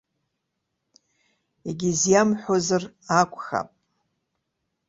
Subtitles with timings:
[1.67, 2.83] Егьизиамҳәозар
[3.19, 3.69] акәхап.